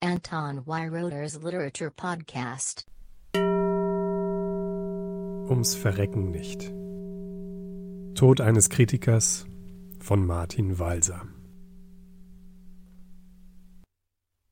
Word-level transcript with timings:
Anton 0.00 0.64
Weiroder's 0.64 1.42
Literature 1.42 1.90
Podcast. 1.90 2.86
Ums 5.48 5.74
Verrecken 5.74 6.30
nicht. 6.30 6.72
Tod 8.14 8.40
eines 8.40 8.70
Kritikers 8.70 9.46
von 9.98 10.24
Martin 10.24 10.78
Walser. 10.78 11.26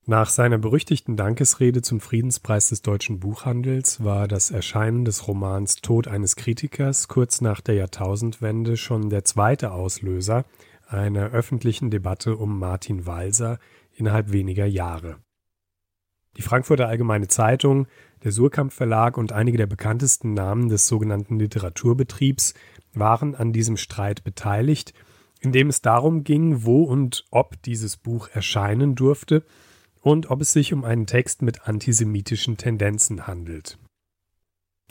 Nach 0.04 0.29
seiner 0.29 0.59
berüchtigten 0.59 1.16
Dankesrede 1.16 1.80
zum 1.80 2.00
Friedenspreis 2.00 2.70
des 2.70 2.82
deutschen 2.82 3.20
Buchhandels 3.20 4.02
war 4.02 4.26
das 4.26 4.50
Erscheinen 4.50 5.04
des 5.04 5.28
Romans 5.28 5.76
Tod 5.76 6.08
eines 6.08 6.34
Kritikers 6.34 7.06
kurz 7.06 7.40
nach 7.40 7.60
der 7.60 7.76
Jahrtausendwende 7.76 8.76
schon 8.76 9.10
der 9.10 9.24
zweite 9.24 9.70
Auslöser 9.70 10.44
einer 10.88 11.30
öffentlichen 11.30 11.90
Debatte 11.90 12.36
um 12.36 12.58
Martin 12.58 13.06
Walser 13.06 13.60
innerhalb 13.92 14.32
weniger 14.32 14.66
Jahre. 14.66 15.20
Die 16.36 16.42
Frankfurter 16.42 16.88
Allgemeine 16.88 17.28
Zeitung, 17.28 17.86
der 18.22 18.32
Surkamp 18.32 18.72
Verlag 18.72 19.16
und 19.16 19.32
einige 19.32 19.56
der 19.56 19.66
bekanntesten 19.66 20.34
Namen 20.34 20.68
des 20.68 20.86
sogenannten 20.86 21.38
Literaturbetriebs 21.38 22.54
waren 22.92 23.34
an 23.34 23.52
diesem 23.52 23.76
Streit 23.76 24.24
beteiligt, 24.24 24.92
in 25.40 25.52
dem 25.52 25.68
es 25.68 25.80
darum 25.80 26.24
ging, 26.24 26.64
wo 26.64 26.82
und 26.84 27.24
ob 27.30 27.60
dieses 27.62 27.96
Buch 27.96 28.28
erscheinen 28.32 28.95
durfte 28.95 29.45
und 30.00 30.30
ob 30.30 30.40
es 30.40 30.52
sich 30.52 30.72
um 30.72 30.84
einen 30.84 31.06
Text 31.06 31.42
mit 31.42 31.66
antisemitischen 31.68 32.56
Tendenzen 32.56 33.26
handelt. 33.26 33.78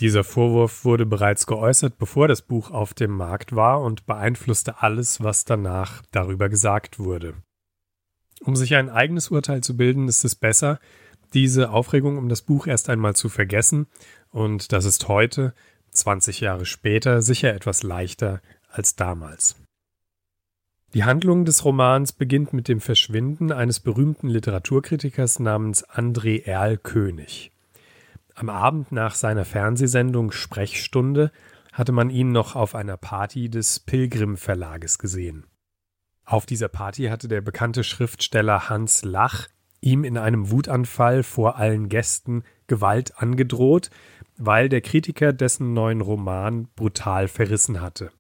Dieser 0.02 0.26
Vorwurf 0.26 0.84
wurde 0.84 1.06
bereits 1.06 1.48
geäußert, 1.48 1.98
bevor 1.98 2.28
das 2.28 2.42
Buch 2.42 2.70
auf 2.72 2.94
dem 2.94 3.12
Markt 3.12 3.56
war 3.56 3.82
und 3.82 4.06
beeinflusste 4.06 4.82
alles, 4.82 5.24
was 5.24 5.46
danach 5.46 6.04
darüber 6.12 6.50
gesagt 6.50 7.00
wurde. 7.00 7.36
Um 8.42 8.58
sich 8.58 8.76
ein 8.76 8.90
eigenes 8.90 9.30
Urteil 9.32 9.62
zu 9.62 9.78
bilden, 9.78 10.10
ist 10.10 10.26
es 10.26 10.36
besser, 10.36 10.80
diese 11.36 11.70
Aufregung 11.70 12.18
um 12.18 12.30
das 12.30 12.42
Buch 12.42 12.66
erst 12.66 12.90
einmal 12.90 13.16
zu 13.16 13.30
vergessen, 13.30 13.86
und 14.32 14.72
das 14.72 14.86
ist 14.86 15.08
heute, 15.08 15.54
20 15.92 16.40
Jahre 16.40 16.66
später, 16.66 17.22
sicher 17.22 17.54
etwas 17.54 17.84
leichter 17.84 18.42
als 18.70 18.96
damals. 18.96 19.56
Die 20.94 21.04
Handlung 21.04 21.44
des 21.44 21.66
Romans 21.66 22.14
beginnt 22.14 22.54
mit 22.54 22.70
dem 22.70 22.80
Verschwinden 22.80 23.52
eines 23.52 23.82
berühmten 23.82 24.30
Literaturkritikers 24.30 25.40
namens 25.40 25.88
André 25.88 26.44
Erl 26.46 26.78
König. 26.78 27.52
Am 28.34 28.50
Abend 28.50 28.92
nach 28.92 29.16
seiner 29.16 29.46
Fernsehsendung 29.46 30.32
Sprechstunde 30.32 31.32
hatte 31.74 31.92
man 31.92 32.10
ihn 32.10 32.32
noch 32.32 32.56
auf 32.56 32.76
einer 32.76 32.96
Party 32.96 33.50
des 33.50 33.82
Pilgrim 33.82 34.38
Verlages 34.38 34.98
gesehen. 34.98 35.46
Auf 36.24 36.46
dieser 36.46 36.70
Party 36.70 37.08
hatte 37.08 37.28
der 37.28 37.42
bekannte 37.42 37.84
Schriftsteller 37.84 38.70
Hans 38.70 39.04
Lach 39.04 39.48
ihm 39.86 40.04
in 40.04 40.18
einem 40.18 40.52
Wutanfall 40.52 41.24
vor 41.24 41.58
allen 41.58 41.88
Gästen 41.90 42.44
Gewalt 42.68 43.22
angedroht, 43.22 43.90
weil 44.38 44.68
der 44.68 44.82
Kritiker 44.82 45.32
dessen 45.32 45.74
neuen 45.74 46.02
Roman 46.02 46.68
brutal 46.76 47.28
verrissen 47.28 47.82
hatte. 47.82 48.12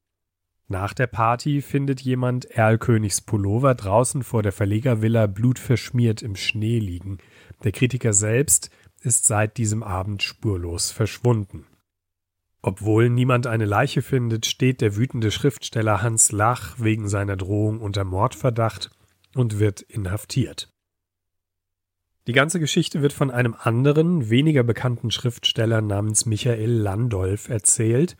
Nach 0.67 0.93
der 0.93 1.07
Party 1.07 1.61
findet 1.61 2.01
jemand 2.01 2.45
Erlkönigs 2.45 3.21
Pullover 3.21 3.75
draußen 3.75 4.23
vor 4.23 4.41
der 4.41 4.51
Verlegervilla 4.51 5.27
blutverschmiert 5.27 6.21
im 6.21 6.35
Schnee 6.35 6.79
liegen. 6.79 7.19
Der 7.63 7.71
Kritiker 7.71 8.13
selbst 8.13 8.71
ist 9.01 9.25
seit 9.25 9.57
diesem 9.57 9.83
Abend 9.83 10.23
spurlos 10.23 10.91
verschwunden. 10.91 11.65
Obwohl 12.63 13.11
niemand 13.11 13.45
eine 13.45 13.65
Leiche 13.65 14.01
findet, 14.01 14.47
steht 14.47 14.81
der 14.81 14.95
wütende 14.95 15.29
Schriftsteller 15.29 16.01
Hans 16.01 16.31
Lach 16.31 16.79
wegen 16.79 17.07
seiner 17.07 17.37
Drohung 17.37 17.79
unter 17.79 18.03
Mordverdacht 18.03 18.89
und 19.35 19.59
wird 19.59 19.81
inhaftiert. 19.81 20.74
Die 22.27 22.33
ganze 22.33 22.59
Geschichte 22.59 23.03
wird 23.03 23.13
von 23.13 23.29
einem 23.29 23.55
anderen, 23.57 24.31
weniger 24.31 24.63
bekannten 24.63 25.11
Schriftsteller 25.11 25.81
namens 25.81 26.25
Michael 26.25 26.71
Landolf 26.71 27.49
erzählt, 27.49 28.17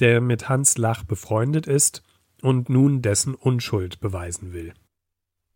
der 0.00 0.22
mit 0.22 0.48
Hans 0.48 0.78
Lach 0.78 1.04
befreundet 1.04 1.66
ist 1.66 2.02
und 2.40 2.70
nun 2.70 3.02
dessen 3.02 3.34
Unschuld 3.34 4.00
beweisen 4.00 4.54
will. 4.54 4.72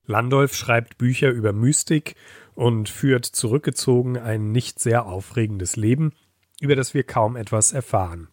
Landolf 0.05 0.55
schreibt 0.55 0.99
Bücher 0.99 1.31
über 1.31 1.53
Mystik 1.53 2.15
und 2.55 2.91
führt 2.91 3.25
zurückgezogen 3.25 4.19
ein 4.19 4.53
nicht 4.53 4.81
sehr 4.81 5.07
aufregendes 5.07 5.77
Leben, 5.77 6.13
über 6.61 6.77
das 6.77 6.93
wir 6.93 7.05
kaum 7.05 7.37
etwas 7.37 7.73
erfahren. 7.73 8.29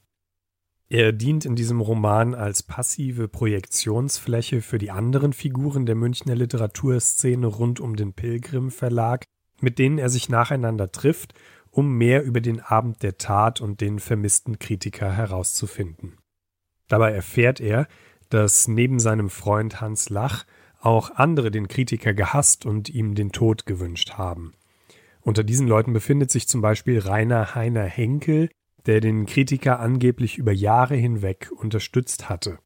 Er 0.88 1.13
dient 1.13 1.46
in 1.46 1.56
diesem 1.56 1.81
Roman 1.81 2.35
als 2.35 2.62
passive 2.62 3.28
Projektionsfläche 3.28 4.62
für 4.62 4.78
die 4.78 4.91
anderen 4.91 5.34
Figuren 5.34 5.85
der 5.85 5.96
Münchner 5.96 6.35
Literaturszene 6.35 7.47
rund 7.47 7.80
um 7.80 7.96
den 7.96 8.13
Pilgrim 8.13 8.69
Verlag, 8.69 9.25
mit 9.66 9.80
denen 9.80 9.98
er 9.98 10.09
sich 10.09 10.30
nacheinander 10.30 10.92
trifft 10.92 11.34
um 11.76 11.98
mehr 11.98 12.24
über 12.24 12.40
den 12.40 12.62
Abend 12.62 13.03
der 13.03 13.18
Tat 13.18 13.59
und 13.59 13.81
den 13.81 14.00
vermissten 14.00 14.59
Kritiker 14.59 15.12
herauszufinden. 15.12 16.18
Dabei 16.88 17.12
erfährt 17.12 17.59
er, 17.59 17.88
dass 18.30 18.70
neben 18.70 18.98
seinem 19.00 19.30
Freund 19.30 19.81
Hans 19.81 20.09
Lach 20.09 20.46
auch 20.80 21.12
andere 21.16 21.52
den 21.52 21.68
Kritiker 21.68 22.14
gehasst 22.14 22.66
und 22.66 22.90
ihm 22.90 23.14
den 23.14 23.34
Tod 23.34 23.66
gewünscht 23.66 24.14
haben. 24.14 24.54
Unter 25.20 25.44
diesen 25.44 25.68
Leuten 25.68 25.92
befindet 25.92 26.31
sich 26.31 26.48
zum 26.48 26.62
Beispiel 26.62 27.00
Rainer 27.00 27.56
Heiner 27.56 27.84
Henkel, 27.84 28.50
der 28.86 29.02
den 29.02 29.25
Kritiker 29.25 29.80
angeblich 29.80 30.38
über 30.38 30.54
Jahre 30.54 30.96
hinweg 30.96 31.52
unterstützt 31.54 32.30
hatte. 32.30 32.59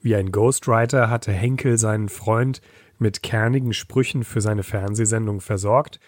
Wie 0.00 0.16
ein 0.16 0.32
Ghostwriter 0.32 1.08
hatte 1.08 1.30
Henkel 1.30 1.78
seinen 1.78 2.08
Freund 2.08 2.60
mit 3.00 3.22
kernigen 3.22 3.72
Sprüchen 3.72 4.24
für 4.24 4.40
seine 4.40 4.62
Fernsehsendung 4.62 5.40
versorgt 5.40 6.00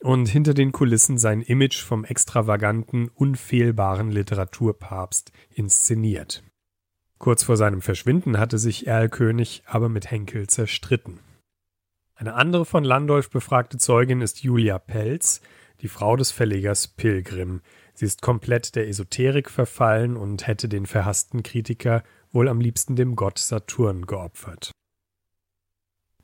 und 0.00 0.28
hinter 0.28 0.54
den 0.54 0.72
Kulissen 0.72 1.16
sein 1.16 1.40
Image 1.40 1.82
vom 1.82 2.04
extravaganten, 2.04 3.08
unfehlbaren 3.08 4.10
Literaturpapst 4.10 5.32
inszeniert. 5.50 6.42
Kurz 7.18 7.42
vor 7.42 7.56
seinem 7.56 7.80
Verschwinden 7.80 8.38
hatte 8.38 8.58
sich 8.58 8.86
Erlkönig 8.86 9.62
aber 9.66 9.88
mit 9.88 10.10
Henkel 10.10 10.46
zerstritten. 10.46 11.20
Eine 12.14 12.34
andere 12.34 12.64
von 12.64 12.84
Landolf 12.84 13.30
befragte 13.30 13.78
Zeugin 13.78 14.20
ist 14.20 14.42
Julia 14.42 14.78
Pelz, 14.78 15.40
die 15.80 15.88
Frau 15.88 16.16
des 16.16 16.30
Verlegers 16.30 16.88
Pilgrim. 16.88 17.60
Sie 17.94 18.04
ist 18.04 18.22
komplett 18.22 18.76
der 18.76 18.88
Esoterik 18.88 19.50
verfallen 19.50 20.16
und 20.16 20.46
hätte 20.46 20.68
den 20.68 20.86
verhassten 20.86 21.42
Kritiker 21.42 22.02
wohl 22.30 22.48
am 22.48 22.60
liebsten 22.60 22.94
dem 22.94 23.16
Gott 23.16 23.38
Saturn 23.38 24.06
geopfert. 24.06 24.72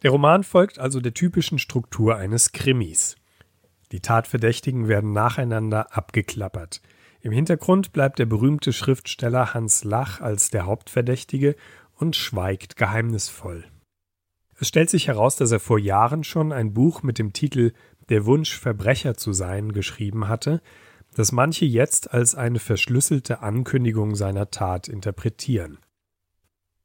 Der 0.03 0.11
Roman 0.13 0.45
folgt 0.45 0.79
also 0.79 1.01
der 1.01 1.15
typischen 1.15 1.59
Struktur 1.59 2.17
eines 2.17 2.53
Krimis. 2.53 3.17
Die 3.93 4.01
Tatverdächtigen 4.01 4.89
werden 4.89 5.13
nacheinander 5.13 5.97
abgeklappert. 5.97 6.81
Im 7.21 7.33
Hintergrund 7.33 7.93
bleibt 7.93 8.19
der 8.19 8.27
berühmte 8.27 8.73
Schriftsteller 8.73 9.53
Hans 9.53 9.85
Lach 9.85 10.21
als 10.21 10.51
der 10.51 10.65
Hauptverdächtige 10.65 11.55
und 11.95 12.17
schweigt 12.17 12.77
geheimnisvoll. 12.77 13.65
Es 14.59 14.69
stellt 14.69 14.89
sich 14.89 15.09
heraus, 15.09 15.37
dass 15.37 15.53
er 15.53 15.61
vor 15.61 15.79
Jahren 15.79 16.25
schon 16.25 16.53
ein 16.53 16.73
Buch 16.73 17.03
mit 17.03 17.19
dem 17.19 17.33
Titel 17.33 17.73
Der 18.09 18.25
Wunsch, 18.25 18.59
Verbrecher 18.59 19.17
zu 19.17 19.33
sein 19.33 19.73
geschrieben 19.73 20.29
hatte, 20.29 20.63
das 21.15 21.33
manche 21.33 21.67
jetzt 21.67 22.15
als 22.15 22.35
eine 22.35 22.59
verschlüsselte 22.59 23.41
Ankündigung 23.41 24.15
seiner 24.15 24.51
Tat 24.51 24.89
interpretieren. 24.89 25.79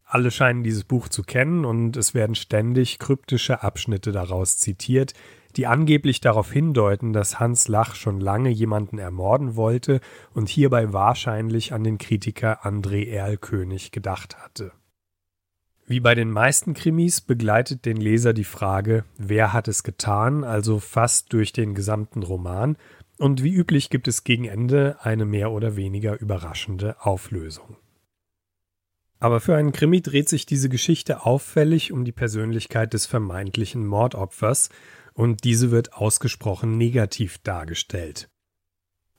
Alle 0.06 0.30
scheinen 0.30 0.64
dieses 0.64 0.84
Buch 0.84 1.10
zu 1.10 1.24
kennen 1.24 1.66
und 1.66 1.98
es 1.98 2.14
werden 2.14 2.36
ständig 2.36 3.00
kryptische 3.00 3.64
Abschnitte 3.64 4.12
daraus 4.12 4.58
zitiert, 4.58 5.14
die 5.56 5.66
angeblich 5.68 6.22
darauf 6.22 6.52
hindeuten, 6.52 7.12
dass 7.12 7.40
Hans 7.40 7.68
Lach 7.68 7.96
schon 7.96 8.20
lange 8.20 8.50
jemanden 8.50 9.00
ermorden 9.00 9.56
wollte 9.56 10.02
und 10.34 10.48
hierbei 10.48 10.94
wahrscheinlich 10.94 11.74
an 11.74 11.84
den 11.84 11.98
Kritiker 11.98 12.66
André 12.66 13.10
Erlkönig 13.10 13.92
gedacht 13.92 14.38
hatte. 14.38 14.72
Wie 15.88 16.00
bei 16.00 16.16
den 16.16 16.32
meisten 16.32 16.74
Krimis 16.74 17.22
begleitet 17.22 17.86
den 17.86 17.98
Leser 17.98 18.34
die 18.34 18.44
Frage, 18.44 19.06
wer 19.18 19.54
hat 19.54 19.68
es 19.68 19.84
getan, 19.84 20.44
also 20.44 20.80
fast 20.80 21.32
durch 21.32 21.54
den 21.54 21.76
gesamten 21.76 22.24
Roman, 22.24 22.78
und 23.18 23.44
wie 23.44 23.54
üblich 23.54 23.90
gibt 23.90 24.08
es 24.08 24.24
gegen 24.24 24.46
Ende 24.46 24.98
eine 25.02 25.26
mehr 25.26 25.52
oder 25.52 25.76
weniger 25.76 26.20
überraschende 26.20 26.98
Auflösung. 27.00 27.78
Aber 29.26 29.40
für 29.40 29.56
einen 29.56 29.72
Krimi 29.72 30.04
dreht 30.04 30.30
sich 30.30 30.46
diese 30.46 30.70
Geschichte 30.70 31.26
auffällig 31.26 31.92
um 31.92 32.06
die 32.06 32.12
Persönlichkeit 32.12 32.94
des 32.94 33.08
vermeintlichen 33.08 33.84
Mordopfers 33.84 34.70
und 35.16 35.44
diese 35.46 35.72
wird 35.72 35.96
ausgesprochen 35.96 36.78
negativ 36.78 37.40
dargestellt. 37.40 38.30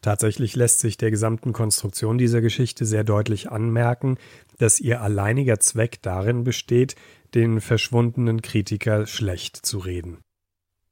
Tatsächlich 0.02 0.54
lässt 0.54 0.78
sich 0.78 0.96
der 0.96 1.10
gesamten 1.10 1.52
Konstruktion 1.52 2.18
dieser 2.18 2.40
Geschichte 2.40 2.84
sehr 2.84 3.02
deutlich 3.02 3.50
anmerken, 3.50 4.16
dass 4.58 4.78
ihr 4.78 5.00
alleiniger 5.00 5.58
Zweck 5.58 6.00
darin 6.02 6.44
besteht, 6.44 6.94
den 7.34 7.60
verschwundenen 7.60 8.42
Kritiker 8.42 9.08
schlecht 9.08 9.56
zu 9.56 9.78
reden. 9.78 10.18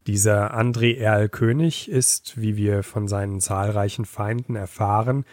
Dieser 0.09 0.59
André 0.59 0.97
Erl 0.97 1.29
König 1.29 1.89
ist, 1.89 2.41
wie 2.41 2.57
wir 2.57 2.83
von 2.83 3.07
seinen 3.07 3.41
zahlreichen 3.41 4.07
Feinden 4.07 4.57
erfahren, 4.57 5.25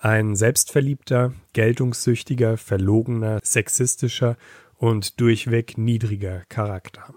ein 0.00 0.34
selbstverliebter, 0.34 1.34
geltungssüchtiger, 1.52 2.56
verlogener, 2.56 3.38
sexistischer 3.42 4.36
und 4.76 5.20
durchweg 5.20 5.76
niedriger 5.76 6.42
Charakter. 6.48 7.14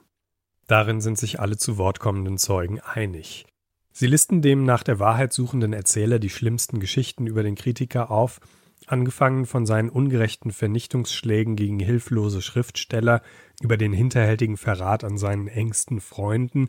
Darin 0.68 1.02
sind 1.02 1.18
sich 1.18 1.40
alle 1.40 1.58
zu 1.58 1.78
Wort 1.78 2.00
kommenden 2.00 2.38
Zeugen 2.38 2.80
einig. 2.82 3.46
Sie 3.92 4.08
listen 4.08 4.42
dem 4.42 4.64
nach 4.64 4.84
der 4.84 5.00
Wahrheit 5.00 5.32
suchenden 5.32 5.72
Erzähler 5.72 6.20
die 6.20 6.30
schlimmsten 6.30 6.80
Geschichten 6.80 7.28
über 7.28 7.44
den 7.44 7.56
Kritiker 7.56 8.12
auf, 8.12 8.40
angefangen 8.88 9.46
von 9.46 9.66
seinen 9.66 9.90
ungerechten 9.90 10.52
Vernichtungsschlägen 10.52 11.56
gegen 11.56 11.80
hilflose 11.80 12.42
Schriftsteller 12.42 13.22
über 13.62 13.78
den 13.78 13.94
hinterhältigen 13.94 14.58
Verrat 14.58 15.06
an 15.06 15.18
seinen 15.18 15.48
engsten 15.48 16.02
Freunden 16.02 16.68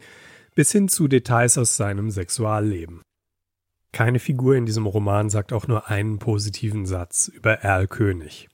bis 0.54 0.70
hin 0.70 0.88
zu 0.88 1.08
Details 1.08 1.58
aus 1.58 1.76
seinem 1.76 2.10
Sexualleben. 2.10 3.02
Keine 3.94 4.18
Figur 4.18 4.56
in 4.56 4.66
diesem 4.66 4.86
Roman 4.86 5.30
sagt 5.30 5.52
auch 5.52 5.68
nur 5.68 5.88
einen 5.88 6.18
positiven 6.18 6.84
Satz 6.84 7.28
über 7.28 7.60
Erl 7.60 7.86
König. 7.86 8.48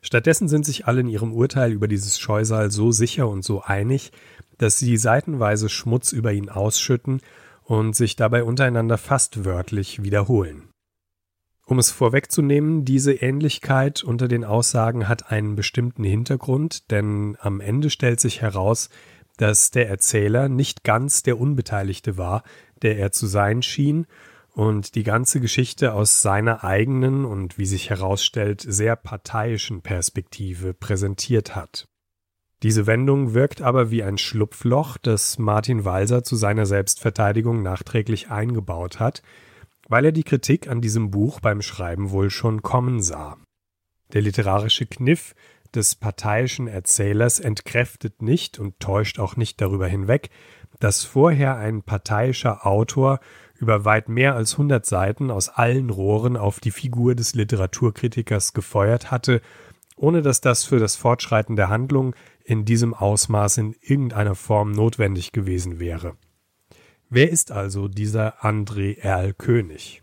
Stattdessen 0.00 0.48
sind 0.48 0.64
sich 0.64 0.86
alle 0.86 1.02
in 1.02 1.08
ihrem 1.08 1.34
Urteil 1.34 1.70
über 1.70 1.86
dieses 1.86 2.18
Scheusal 2.18 2.70
so 2.70 2.92
sicher 2.92 3.28
und 3.28 3.44
so 3.44 3.60
einig, 3.60 4.10
dass 4.56 4.78
sie 4.78 4.96
seitenweise 4.96 5.68
Schmutz 5.68 6.12
über 6.12 6.32
ihn 6.32 6.48
ausschütten 6.48 7.20
und 7.62 7.94
sich 7.94 8.16
dabei 8.16 8.42
untereinander 8.42 8.96
fast 8.96 9.44
wörtlich 9.44 10.02
wiederholen. 10.02 10.70
Um 11.66 11.78
es 11.78 11.90
vorwegzunehmen, 11.90 12.86
diese 12.86 13.12
Ähnlichkeit 13.12 14.02
unter 14.02 14.28
den 14.28 14.44
Aussagen 14.44 15.08
hat 15.08 15.30
einen 15.30 15.56
bestimmten 15.56 16.04
Hintergrund, 16.04 16.90
denn 16.90 17.36
am 17.38 17.60
Ende 17.60 17.90
stellt 17.90 18.20
sich 18.20 18.40
heraus, 18.40 18.88
dass 19.36 19.70
der 19.70 19.90
Erzähler 19.90 20.48
nicht 20.48 20.84
ganz 20.84 21.22
der 21.22 21.38
Unbeteiligte 21.38 22.16
war, 22.16 22.44
der 22.80 22.96
er 22.96 23.12
zu 23.12 23.26
sein 23.26 23.60
schien, 23.60 24.06
und 24.56 24.94
die 24.94 25.02
ganze 25.02 25.38
Geschichte 25.38 25.92
aus 25.92 26.22
seiner 26.22 26.64
eigenen 26.64 27.26
und 27.26 27.58
wie 27.58 27.66
sich 27.66 27.90
herausstellt 27.90 28.64
sehr 28.66 28.96
parteiischen 28.96 29.82
Perspektive 29.82 30.72
präsentiert 30.72 31.54
hat. 31.54 31.86
Diese 32.62 32.86
Wendung 32.86 33.34
wirkt 33.34 33.60
aber 33.60 33.90
wie 33.90 34.02
ein 34.02 34.16
Schlupfloch, 34.16 34.96
das 34.96 35.38
Martin 35.38 35.84
Walser 35.84 36.24
zu 36.24 36.36
seiner 36.36 36.64
Selbstverteidigung 36.64 37.62
nachträglich 37.62 38.30
eingebaut 38.30 38.98
hat, 38.98 39.22
weil 39.90 40.06
er 40.06 40.12
die 40.12 40.24
Kritik 40.24 40.68
an 40.68 40.80
diesem 40.80 41.10
Buch 41.10 41.40
beim 41.40 41.60
Schreiben 41.60 42.10
wohl 42.10 42.30
schon 42.30 42.62
kommen 42.62 43.02
sah. 43.02 43.36
Der 44.14 44.22
literarische 44.22 44.86
Kniff 44.86 45.34
des 45.74 45.96
parteiischen 45.96 46.66
Erzählers 46.66 47.40
entkräftet 47.40 48.22
nicht 48.22 48.58
und 48.58 48.80
täuscht 48.80 49.18
auch 49.18 49.36
nicht 49.36 49.60
darüber 49.60 49.86
hinweg, 49.86 50.30
dass 50.80 51.04
vorher 51.04 51.56
ein 51.56 51.82
parteiischer 51.82 52.66
Autor 52.66 53.20
über 53.58 53.84
weit 53.84 54.08
mehr 54.08 54.34
als 54.34 54.52
100 54.52 54.84
Seiten 54.84 55.30
aus 55.30 55.48
allen 55.48 55.90
Rohren 55.90 56.36
auf 56.36 56.60
die 56.60 56.70
Figur 56.70 57.14
des 57.14 57.34
Literaturkritikers 57.34 58.52
gefeuert 58.52 59.10
hatte, 59.10 59.40
ohne 59.96 60.22
dass 60.22 60.40
das 60.40 60.64
für 60.64 60.78
das 60.78 60.96
Fortschreiten 60.96 61.56
der 61.56 61.68
Handlung 61.68 62.14
in 62.44 62.64
diesem 62.64 62.94
Ausmaß 62.94 63.58
in 63.58 63.74
irgendeiner 63.80 64.34
Form 64.34 64.72
notwendig 64.72 65.32
gewesen 65.32 65.80
wäre. 65.80 66.16
Wer 67.08 67.30
ist 67.30 67.52
also 67.52 67.88
dieser 67.88 68.44
André 68.44 68.98
Erl 68.98 69.32
König? 69.32 70.02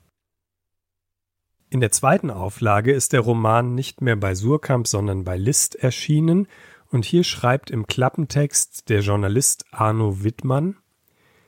In 1.69 1.81
der 1.81 1.91
zweiten 1.91 2.29
Auflage 2.29 2.94
ist 2.94 3.13
der 3.13 3.21
Roman 3.21 3.75
nicht 3.75 4.01
mehr 4.01 4.15
bei 4.15 4.35
Surkamp, 4.35 4.88
sondern 4.88 5.23
bei 5.23 5.38
List 5.38 5.75
erschienen, 5.75 6.47
und 6.89 7.05
hier 7.05 7.23
schreibt 7.23 7.71
im 7.71 7.88
Klappentext 7.88 8.88
der 8.89 9.00
Journalist 9.00 9.65
Arno 9.71 10.23
Wittmann 10.23 10.77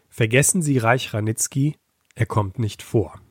Vergessen 0.09 0.61
Sie 0.61 0.77
Reich 0.77 1.13
Ranitzky, 1.13 1.75
er 2.15 2.25
kommt 2.25 2.59
nicht 2.59 2.81
vor. 2.81 3.21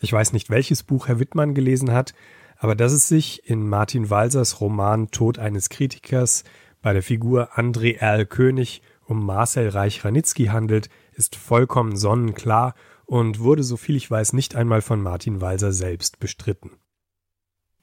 Ich 0.00 0.12
weiß 0.12 0.32
nicht, 0.32 0.50
welches 0.50 0.82
Buch 0.82 1.08
Herr 1.08 1.18
Wittmann 1.18 1.54
gelesen 1.54 1.92
hat, 1.92 2.14
aber 2.58 2.76
dass 2.76 2.92
es 2.92 3.08
sich 3.08 3.48
in 3.48 3.68
Martin 3.68 4.10
Walsers 4.10 4.60
Roman 4.60 5.10
Tod 5.10 5.38
eines 5.38 5.68
Kritikers 5.68 6.44
bei 6.80 6.92
der 6.92 7.02
Figur 7.02 7.56
André 7.58 7.96
Erl 7.98 8.26
König 8.26 8.82
um 9.04 9.24
Marcel 9.24 9.68
Reich-Ranitzky 9.68 10.46
handelt, 10.46 10.88
ist 11.12 11.36
vollkommen 11.36 11.96
sonnenklar 11.96 12.74
und 13.04 13.40
wurde, 13.40 13.62
soviel 13.62 13.96
ich 13.96 14.10
weiß, 14.10 14.32
nicht 14.32 14.54
einmal 14.54 14.80
von 14.80 15.02
Martin 15.02 15.40
Walser 15.40 15.72
selbst 15.72 16.18
bestritten. 16.18 16.70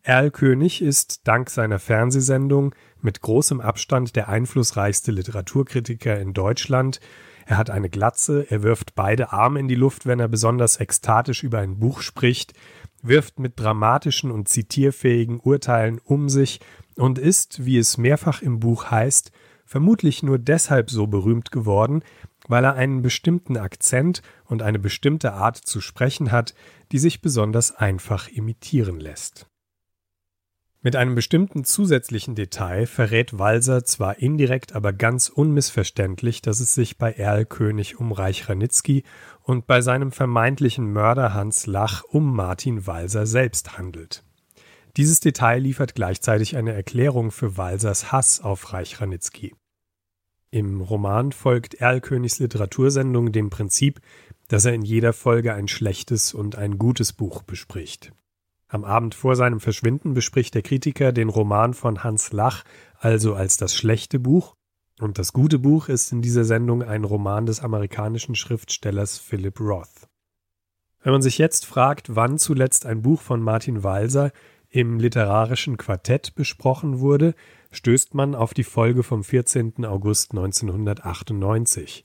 Erl 0.02 0.32
König 0.32 0.82
ist 0.82 1.28
dank 1.28 1.50
seiner 1.50 1.78
Fernsehsendung 1.78 2.74
mit 3.02 3.22
großem 3.22 3.62
Abstand 3.62 4.16
der 4.16 4.30
einflussreichste 4.30 5.12
Literaturkritiker 5.12 6.20
in 6.20 6.34
Deutschland. 6.34 7.00
Er 7.50 7.58
hat 7.58 7.72
eine 7.72 7.90
Glatze, 7.90 8.46
er 8.52 8.62
wirft 8.62 8.94
beide 8.94 9.34
Arme 9.34 9.60
in 9.60 9.68
die 9.68 9.74
Luft, 9.74 10.06
wenn 10.06 10.20
er 10.20 10.28
besonders 10.28 10.80
ekstatisch 10.80 11.42
über 11.42 11.58
ein 11.58 11.80
Buch 11.80 12.02
spricht, 12.02 12.54
wirft 13.02 13.40
mit 13.40 13.60
dramatischen 13.60 14.30
und 14.30 14.48
zitierfähigen 14.48 15.40
Urteilen 15.40 15.98
um 15.98 16.30
sich 16.30 16.60
und 16.96 17.18
ist, 17.18 17.66
wie 17.66 17.80
es 17.80 17.98
mehrfach 17.98 18.44
im 18.44 18.60
Buch 18.60 18.92
heißt, 18.92 19.32
vermutlich 19.66 20.22
nur 20.22 20.38
deshalb 20.38 20.92
so 20.92 21.08
berühmt 21.08 21.52
geworden, 21.52 22.04
weil 22.48 22.64
er 22.64 22.76
einen 22.76 23.02
bestimmten 23.02 23.58
Akzent 23.58 24.22
und 24.46 24.62
eine 24.62 24.78
bestimmte 24.78 25.34
Art 25.34 25.58
zu 25.58 25.82
sprechen 25.82 26.32
hat, 26.32 26.54
die 26.92 27.00
sich 27.00 27.20
besonders 27.20 27.76
einfach 27.76 28.28
imitieren 28.28 29.00
lässt. 29.00 29.49
Mit 30.82 30.96
einem 30.96 31.14
bestimmten 31.14 31.66
zusätzlichen 31.66 32.36
Detail 32.36 32.86
verrät 32.86 33.38
Walser 33.38 33.84
zwar 33.84 34.20
indirekt, 34.20 34.74
aber 34.74 34.94
ganz 34.94 35.28
unmissverständlich, 35.28 36.42
dass 36.42 36.62
es 36.62 36.74
sich 36.74 36.98
bei 36.98 37.12
Erl 37.12 37.46
König 37.46 38.00
um 38.00 38.14
Reich 38.14 38.48
Ranitzky 38.48 39.04
und 39.44 39.68
bei 39.68 39.82
seinem 39.82 40.14
vermeintlichen 40.14 40.90
Mörder 40.94 41.34
Hans 41.34 41.68
Lach 41.68 42.04
um 42.06 42.34
Martin 42.34 42.88
Walser 42.88 43.26
selbst 43.26 43.78
handelt. 43.78 44.24
Dieses 44.96 45.20
Detail 45.20 45.60
liefert 45.60 45.96
gleichzeitig 45.96 46.56
eine 46.56 46.72
Erklärung 46.72 47.32
für 47.32 47.58
Walsers 47.58 48.14
Hass 48.14 48.40
auf 48.40 48.72
Reich 48.72 49.02
Ranitzky. 49.02 49.54
Im 50.50 50.80
Roman 50.80 51.34
folgt 51.34 51.74
Erlkönigs 51.76 52.40
Literatursendung 52.40 53.34
dem 53.34 53.50
Prinzip, 53.50 54.00
dass 54.48 54.64
er 54.64 54.74
in 54.74 54.84
jeder 54.84 55.12
Folge 55.12 55.54
ein 55.54 55.68
schlechtes 55.68 56.34
und 56.34 56.56
ein 56.56 56.78
gutes 56.78 57.12
Buch 57.12 57.44
bespricht. 57.44 58.14
Am 58.72 58.86
Abend 58.86 59.16
vor 59.16 59.36
seinem 59.36 59.60
Verschwinden 59.60 60.14
bespricht 60.14 60.54
der 60.54 60.62
Kritiker 60.62 61.12
den 61.12 61.30
Roman 61.30 61.74
von 61.74 62.04
Hans 62.04 62.32
Lach 62.32 62.64
also 63.00 63.34
als 63.34 63.58
das 63.58 63.76
schlechte 63.76 64.20
Buch, 64.20 64.54
und 65.00 65.18
das 65.18 65.34
gute 65.34 65.60
Buch 65.60 65.88
ist 65.88 66.12
in 66.12 66.22
dieser 66.22 66.44
Sendung 66.44 66.84
ein 66.84 67.04
Roman 67.04 67.46
des 67.46 67.62
amerikanischen 67.62 68.36
Schriftstellers 68.36 69.18
Philip 69.18 69.60
Roth. 69.60 70.10
Wenn 71.02 71.14
man 71.14 71.22
sich 71.22 71.38
jetzt 71.38 71.66
fragt, 71.66 72.16
wann 72.16 72.38
zuletzt 72.38 72.86
ein 72.86 73.02
Buch 73.02 73.22
von 73.22 73.42
Martin 73.42 73.84
Walser 73.84 74.32
im 74.68 75.00
literarischen 75.00 75.78
Quartett 75.78 76.36
besprochen 76.36 77.00
wurde, 77.00 77.34
stößt 77.72 78.14
man 78.14 78.36
auf 78.36 78.54
die 78.54 78.66
Folge 78.66 79.02
vom 79.02 79.24
14. 79.24 79.86
August 79.86 80.32
1998. 80.32 82.04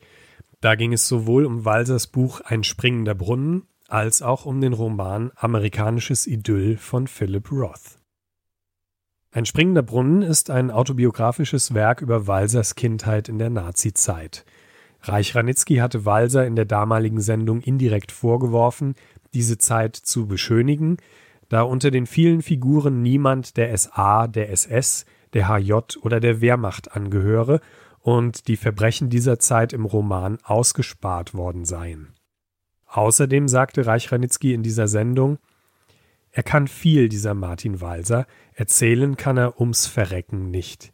Da 0.60 0.76
ging 0.76 0.92
es 0.92 1.08
sowohl 1.08 1.44
um 1.44 1.64
Walsers 1.64 2.06
Buch 2.06 2.40
Ein 2.40 2.62
springender 2.62 3.14
Brunnen 3.14 3.66
als 3.94 4.22
auch 4.22 4.44
um 4.44 4.60
den 4.60 4.72
Roman 4.72 5.30
Amerikanisches 5.36 6.26
Idyll 6.26 6.76
von 6.78 7.06
Philip 7.06 7.52
Roth. 7.52 8.00
Ein 9.30 9.46
springender 9.46 9.84
Brunnen 9.84 10.22
ist 10.22 10.50
ein 10.50 10.72
autobiografisches 10.72 11.74
Werk 11.74 12.02
über 12.02 12.26
Walsers 12.26 12.74
Kindheit 12.74 13.28
in 13.28 13.38
der 13.38 13.50
Nazizeit. 13.50 14.44
Reich 15.00 15.36
Ranitzky 15.36 15.76
hatte 15.76 16.04
Walser 16.04 16.44
in 16.44 16.56
der 16.56 16.64
damaligen 16.64 17.20
Sendung 17.20 17.60
indirekt 17.60 18.10
vorgeworfen, 18.10 18.96
diese 19.32 19.58
Zeit 19.58 19.94
zu 19.94 20.26
beschönigen, 20.26 20.96
da 21.48 21.62
unter 21.62 21.92
den 21.92 22.06
vielen 22.06 22.42
Figuren 22.42 23.00
niemand 23.00 23.56
der 23.56 23.78
SA, 23.78 24.26
der 24.26 24.50
SS, 24.50 25.04
der 25.34 25.48
HJ 25.48 25.98
oder 26.02 26.18
der 26.18 26.40
Wehrmacht 26.40 26.96
angehöre 26.96 27.60
und 28.00 28.48
die 28.48 28.56
Verbrechen 28.56 29.08
dieser 29.08 29.38
Zeit 29.38 29.72
im 29.72 29.84
Roman 29.84 30.38
ausgespart 30.42 31.34
worden 31.34 31.64
seien. 31.64 32.13
Außerdem 32.94 33.48
sagte 33.48 33.86
Reich 33.86 34.12
in 34.12 34.62
dieser 34.62 34.86
Sendung, 34.86 35.38
er 36.30 36.44
kann 36.44 36.68
viel, 36.68 37.08
dieser 37.08 37.34
Martin 37.34 37.80
Walser, 37.80 38.24
erzählen 38.52 39.16
kann 39.16 39.36
er 39.36 39.58
ums 39.58 39.88
Verrecken 39.88 40.52
nicht. 40.52 40.92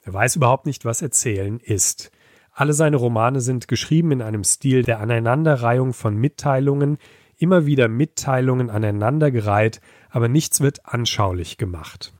Er 0.00 0.14
weiß 0.14 0.36
überhaupt 0.36 0.64
nicht, 0.64 0.86
was 0.86 1.02
erzählen 1.02 1.60
ist. 1.60 2.10
Alle 2.50 2.72
seine 2.72 2.96
Romane 2.96 3.42
sind 3.42 3.68
geschrieben 3.68 4.10
in 4.10 4.22
einem 4.22 4.42
Stil 4.42 4.84
der 4.84 5.00
Aneinanderreihung 5.00 5.92
von 5.92 6.16
Mitteilungen, 6.16 6.96
immer 7.36 7.66
wieder 7.66 7.88
Mitteilungen 7.88 8.70
aneinandergereiht, 8.70 9.82
aber 10.08 10.28
nichts 10.28 10.62
wird 10.62 10.86
anschaulich 10.86 11.58
gemacht. 11.58 12.14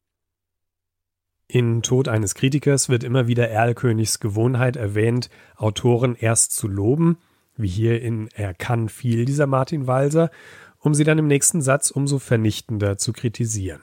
In 1.49 1.81
Tod 1.81 2.09
eines 2.09 2.35
Kritikers 2.35 2.91
wird 2.91 3.05
immer 3.05 3.27
wieder 3.27 3.49
Erlkönigs 3.49 4.21
Gewohnheit 4.21 4.77
erwähnt, 4.77 5.31
Autoren 5.57 6.15
erst 6.15 6.53
zu 6.53 6.69
loben, 6.69 7.17
wie 7.57 7.69
hier 7.69 8.03
in 8.03 8.29
Er 8.35 8.55
kann 8.55 8.89
viel 8.89 9.25
dieser 9.25 9.47
Martin 9.47 9.87
Walser, 9.87 10.31
um 10.79 10.95
sie 10.95 11.05
dann 11.05 11.19
im 11.19 11.27
nächsten 11.27 11.63
Satz 11.63 11.91
umso 11.91 12.19
vernichtender 12.19 12.99
zu 12.99 13.13
kritisieren. 13.13 13.81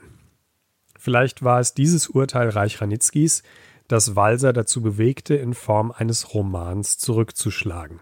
Vielleicht 0.98 1.42
war 1.42 1.58
es 1.58 1.74
dieses 1.74 2.08
Urteil 2.08 2.48
Reich 2.48 2.80
Ranitzkis, 2.80 3.42
das 3.88 4.14
Walser 4.14 4.52
dazu 4.52 4.82
bewegte, 4.82 5.34
in 5.34 5.52
Form 5.52 5.90
eines 5.90 6.32
Romans 6.32 6.98
zurückzuschlagen. 6.98 8.00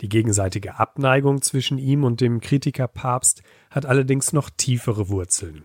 Die 0.00 0.08
gegenseitige 0.08 0.78
Abneigung 0.78 1.42
zwischen 1.42 1.78
ihm 1.78 2.04
und 2.04 2.20
dem 2.20 2.40
Kritikerpapst 2.40 3.42
hat 3.70 3.86
allerdings 3.86 4.32
noch 4.32 4.50
tiefere 4.50 5.08
Wurzeln. 5.08 5.64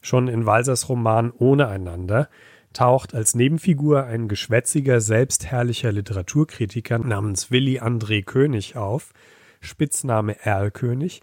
Schon 0.00 0.28
in 0.28 0.46
Walsers 0.46 0.88
Roman 0.88 1.30
Ohne 1.30 1.68
einander 1.68 2.28
taucht 2.72 3.14
als 3.14 3.34
Nebenfigur 3.34 4.04
ein 4.04 4.28
geschwätziger, 4.28 5.00
selbstherrlicher 5.00 5.92
Literaturkritiker 5.92 6.98
namens 6.98 7.50
Willi 7.50 7.80
André 7.80 8.24
König 8.24 8.76
auf, 8.76 9.12
Spitzname 9.60 10.36
Erlkönig, 10.44 11.20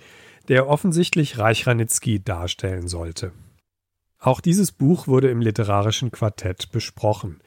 der 0.48 0.68
offensichtlich 0.68 1.38
Reich 1.38 1.68
Ranitzky 1.68 2.24
darstellen 2.24 2.88
sollte. 2.88 3.32
Auch 4.20 4.42
dieses 4.42 4.72
Buch 4.72 5.08
wurde 5.08 5.30
im 5.30 5.42
literarischen 5.42 6.12
Quartett 6.12 6.72
besprochen. 6.72 7.40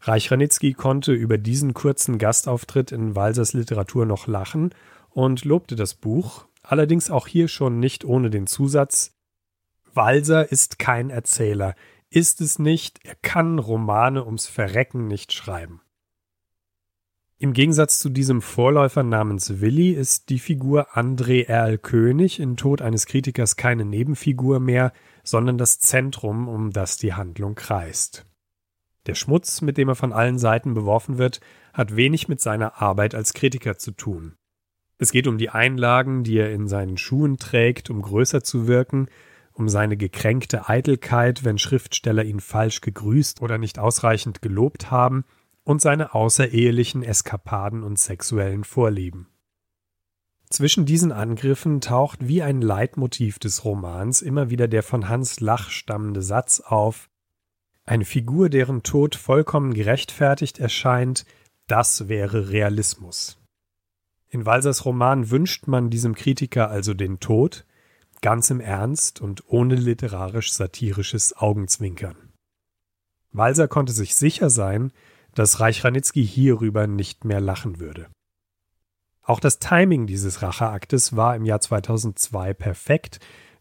Reich 0.00 0.30
Ranitzky 0.30 0.72
konnte 0.72 1.12
über 1.12 1.38
diesen 1.38 1.74
kurzen 1.74 2.18
Gastauftritt 2.18 2.92
in 2.92 3.16
Walsers 3.16 3.52
Literatur 3.52 4.06
noch 4.06 4.26
lachen 4.26 4.74
und 5.10 5.44
lobte 5.44 5.76
das 5.76 5.94
Buch, 5.94 6.46
allerdings 6.62 7.10
auch 7.10 7.26
hier 7.26 7.48
schon 7.48 7.80
nicht 7.80 8.04
ohne 8.04 8.30
den 8.30 8.46
Zusatz 8.46 9.16
Walser 9.96 10.52
ist 10.52 10.78
kein 10.78 11.08
Erzähler, 11.08 11.74
ist 12.10 12.40
es 12.40 12.58
nicht, 12.58 13.00
er 13.04 13.16
kann 13.16 13.58
Romane 13.58 14.24
ums 14.24 14.46
Verrecken 14.46 15.06
nicht 15.06 15.32
schreiben. 15.32 15.80
Im 17.38 17.52
Gegensatz 17.52 17.98
zu 17.98 18.08
diesem 18.08 18.40
Vorläufer 18.40 19.02
namens 19.02 19.60
Willi 19.60 19.90
ist 19.90 20.30
die 20.30 20.38
Figur 20.38 20.96
André 20.96 21.44
Erl 21.46 21.76
König 21.76 22.40
in 22.40 22.56
Tod 22.56 22.80
eines 22.80 23.04
Kritikers 23.04 23.56
keine 23.56 23.84
Nebenfigur 23.84 24.58
mehr, 24.58 24.92
sondern 25.22 25.58
das 25.58 25.78
Zentrum, 25.78 26.48
um 26.48 26.72
das 26.72 26.96
die 26.96 27.12
Handlung 27.12 27.54
kreist. 27.54 28.24
Der 29.04 29.14
Schmutz, 29.14 29.60
mit 29.60 29.76
dem 29.76 29.88
er 29.88 29.96
von 29.96 30.14
allen 30.14 30.38
Seiten 30.38 30.72
beworfen 30.72 31.18
wird, 31.18 31.40
hat 31.74 31.94
wenig 31.94 32.26
mit 32.26 32.40
seiner 32.40 32.80
Arbeit 32.80 33.14
als 33.14 33.34
Kritiker 33.34 33.76
zu 33.76 33.90
tun. 33.90 34.36
Es 34.98 35.12
geht 35.12 35.26
um 35.26 35.36
die 35.36 35.50
Einlagen, 35.50 36.24
die 36.24 36.38
er 36.38 36.50
in 36.52 36.68
seinen 36.68 36.96
Schuhen 36.96 37.36
trägt, 37.36 37.90
um 37.90 38.00
größer 38.00 38.42
zu 38.42 38.66
wirken, 38.66 39.08
um 39.56 39.68
seine 39.68 39.96
gekränkte 39.96 40.68
Eitelkeit, 40.68 41.44
wenn 41.44 41.58
Schriftsteller 41.58 42.24
ihn 42.24 42.40
falsch 42.40 42.82
gegrüßt 42.82 43.40
oder 43.40 43.58
nicht 43.58 43.78
ausreichend 43.78 44.42
gelobt 44.42 44.90
haben, 44.90 45.24
und 45.64 45.80
seine 45.80 46.14
außerehelichen 46.14 47.02
Eskapaden 47.02 47.82
und 47.82 47.98
sexuellen 47.98 48.62
Vorlieben. 48.62 49.26
Zwischen 50.48 50.86
diesen 50.86 51.10
Angriffen 51.10 51.80
taucht 51.80 52.28
wie 52.28 52.40
ein 52.40 52.60
Leitmotiv 52.60 53.40
des 53.40 53.64
Romans 53.64 54.22
immer 54.22 54.48
wieder 54.48 54.68
der 54.68 54.84
von 54.84 55.08
Hans 55.08 55.40
Lach 55.40 55.70
stammende 55.70 56.22
Satz 56.22 56.60
auf 56.60 57.08
Eine 57.84 58.04
Figur, 58.04 58.48
deren 58.48 58.84
Tod 58.84 59.16
vollkommen 59.16 59.74
gerechtfertigt 59.74 60.60
erscheint, 60.60 61.26
das 61.66 62.08
wäre 62.08 62.50
Realismus. 62.50 63.40
In 64.28 64.46
Walsers 64.46 64.84
Roman 64.84 65.30
wünscht 65.30 65.66
man 65.66 65.90
diesem 65.90 66.14
Kritiker 66.14 66.70
also 66.70 66.94
den 66.94 67.18
Tod, 67.18 67.66
ganz 68.22 68.50
im 68.50 68.60
Ernst 68.60 69.20
und 69.20 69.44
ohne 69.46 69.74
literarisch-satirisches 69.74 71.36
Augenzwinkern. 71.36 72.32
Walser 73.32 73.68
konnte 73.68 73.92
sich 73.92 74.14
sicher 74.14 74.50
sein, 74.50 74.92
dass 75.34 75.60
Reich 75.60 75.84
Ranitzky 75.84 76.26
hierüber 76.26 76.86
nicht 76.86 77.24
mehr 77.24 77.40
lachen 77.40 77.78
würde. 77.78 78.08
Auch 79.22 79.40
das 79.40 79.58
Timing 79.58 80.06
dieses 80.06 80.40
Racheaktes 80.42 81.16
war 81.16 81.36
im 81.36 81.44
Jahr 81.44 81.60
2002 81.60 82.54
perfekt, 82.54 83.20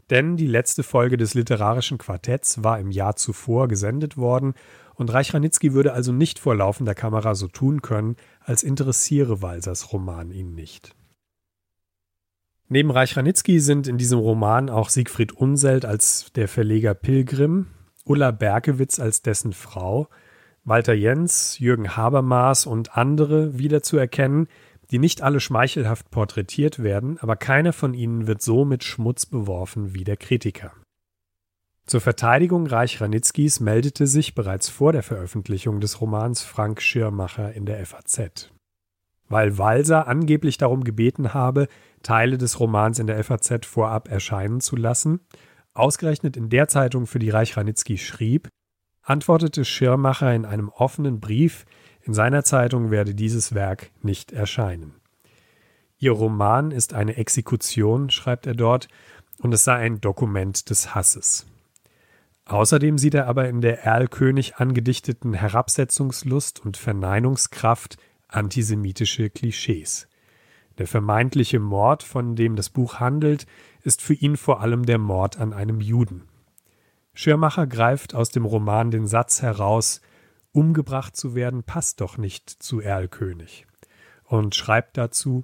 denn 0.09 0.37
die 0.37 0.47
letzte 0.47 0.83
Folge 0.83 1.17
des 1.17 1.33
literarischen 1.33 1.97
Quartetts 1.97 2.63
war 2.63 2.79
im 2.79 2.91
Jahr 2.91 3.15
zuvor 3.15 3.67
gesendet 3.67 4.15
worden 4.15 4.53
und 4.93 5.11
Reich 5.11 5.33
Ranitzky 5.33 5.73
würde 5.73 5.93
also 5.93 6.11
nicht 6.11 6.39
vor 6.39 6.55
laufender 6.55 6.95
Kamera 6.95 7.35
so 7.35 7.47
tun 7.47 7.81
können, 7.81 8.15
als 8.39 8.63
interessiere 8.63 9.41
Walsers 9.41 9.91
Roman 9.91 10.31
ihn 10.31 10.53
nicht. 10.53 10.95
Neben 12.67 12.89
Reich 12.89 13.15
Ranitzky 13.15 13.59
sind 13.59 13.87
in 13.87 13.97
diesem 13.97 14.17
Roman 14.17 14.69
auch 14.69 14.89
Siegfried 14.89 15.33
Unselt 15.33 15.85
als 15.85 16.31
der 16.33 16.47
Verleger 16.47 16.95
Pilgrim, 16.95 17.67
Ulla 18.05 18.31
Berkewitz 18.31 18.99
als 18.99 19.21
dessen 19.21 19.53
Frau, 19.53 20.07
Walter 20.63 20.93
Jens, 20.93 21.59
Jürgen 21.59 21.95
Habermas 21.95 22.65
und 22.65 22.97
andere 22.97 23.59
wiederzuerkennen, 23.59 24.47
die 24.89 24.97
nicht 24.97 25.21
alle 25.21 25.39
schmeichelhaft 25.39 26.09
porträtiert 26.09 26.81
werden, 26.81 27.19
aber 27.19 27.35
keiner 27.35 27.71
von 27.71 27.93
ihnen 27.93 28.25
wird 28.25 28.41
so 28.41 28.65
mit 28.65 28.83
Schmutz 28.83 29.27
beworfen 29.27 29.93
wie 29.93 30.03
der 30.03 30.17
Kritiker. 30.17 30.71
Zur 31.85 32.01
Verteidigung 32.01 32.65
Reich 32.65 32.99
Ranitzkys 32.99 33.59
meldete 33.59 34.07
sich 34.07 34.33
bereits 34.33 34.69
vor 34.69 34.91
der 34.91 35.03
Veröffentlichung 35.03 35.81
des 35.81 36.01
Romans 36.01 36.41
Frank 36.41 36.81
Schirmacher 36.81 37.53
in 37.53 37.67
der 37.67 37.85
FAZ. 37.85 38.51
Weil 39.27 39.57
Walser 39.59 40.07
angeblich 40.07 40.57
darum 40.57 40.83
gebeten 40.83 41.33
habe, 41.35 41.67
Teile 42.05 42.37
des 42.37 42.59
Romans 42.59 42.99
in 42.99 43.07
der 43.07 43.21
FAZ 43.23 43.65
vorab 43.65 44.09
erscheinen 44.09 44.61
zu 44.61 44.75
lassen, 44.75 45.21
ausgerechnet 45.73 46.37
in 46.37 46.49
der 46.49 46.67
Zeitung, 46.67 47.07
für 47.07 47.17
die 47.17 47.31
Reich 47.31 47.57
Ranitzky 47.57 47.97
schrieb, 47.97 48.47
antwortete 49.01 49.65
Schirmacher 49.65 50.33
in 50.33 50.45
einem 50.45 50.69
offenen 50.69 51.19
Brief, 51.19 51.65
in 52.01 52.13
seiner 52.13 52.43
Zeitung 52.43 52.91
werde 52.91 53.15
dieses 53.15 53.55
Werk 53.55 53.89
nicht 54.03 54.31
erscheinen. 54.31 54.93
Ihr 55.97 56.11
Roman 56.11 56.69
ist 56.69 56.93
eine 56.93 57.17
Exekution, 57.17 58.11
schreibt 58.11 58.45
er 58.45 58.53
dort, 58.53 58.87
und 59.39 59.51
es 59.51 59.63
sei 59.63 59.73
ein 59.73 59.99
Dokument 59.99 60.69
des 60.69 60.93
Hasses. 60.93 61.47
Außerdem 62.45 62.99
sieht 62.99 63.15
er 63.15 63.25
aber 63.25 63.49
in 63.49 63.61
der 63.61 63.83
Erlkönig 63.83 64.57
angedichteten 64.57 65.33
Herabsetzungslust 65.33 66.63
und 66.63 66.77
Verneinungskraft 66.77 67.97
antisemitische 68.27 69.31
Klischees. 69.31 70.07
Der 70.77 70.87
vermeintliche 70.87 71.59
Mord, 71.59 72.03
von 72.03 72.35
dem 72.35 72.55
das 72.55 72.69
Buch 72.69 72.99
handelt, 72.99 73.47
ist 73.83 74.01
für 74.01 74.13
ihn 74.13 74.37
vor 74.37 74.61
allem 74.61 74.85
der 74.85 74.97
Mord 74.97 75.37
an 75.37 75.53
einem 75.53 75.79
Juden. 75.79 76.23
Schirmacher 77.13 77.65
greift 77.65 78.13
aus 78.13 78.29
dem 78.29 78.45
Roman 78.45 78.91
den 78.91 79.07
Satz 79.07 79.41
heraus, 79.41 80.01
umgebracht 80.51 81.15
zu 81.15 81.35
werden 81.35 81.63
passt 81.63 82.01
doch 82.01 82.17
nicht 82.17 82.49
zu 82.49 82.81
Erlkönig 82.81 83.65
und 84.23 84.55
schreibt 84.55 84.97
dazu, 84.97 85.43